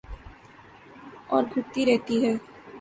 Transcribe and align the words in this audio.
اور 1.29 1.43
گھٹتی 1.53 1.81
رہتی 1.85 2.15
ہے 2.23 2.33